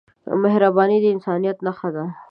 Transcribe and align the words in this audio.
مهرباني 0.43 0.97
د 1.01 1.05
انسانیت 1.15 1.57
نښه 1.65 1.89
ده. 1.95 2.05